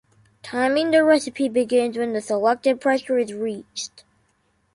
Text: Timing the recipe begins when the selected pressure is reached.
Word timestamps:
Timing 0.41 0.89
the 0.89 1.03
recipe 1.03 1.47
begins 1.47 1.95
when 1.95 2.13
the 2.13 2.21
selected 2.21 2.81
pressure 2.81 3.19
is 3.19 3.33
reached. 3.35 4.03